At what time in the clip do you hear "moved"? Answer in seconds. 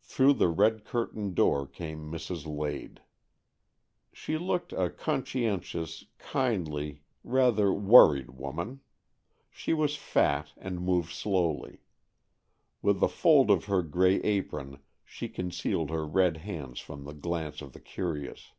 10.80-11.12